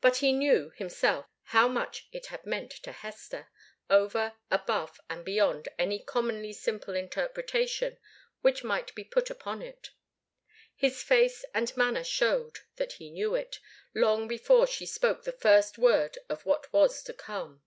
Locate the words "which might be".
8.40-9.04